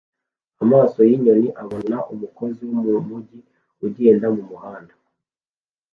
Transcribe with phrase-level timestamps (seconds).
[0.63, 3.39] Amaso yinyoni abona umukozi wo mumujyi
[3.85, 4.93] ugenda mumuhanda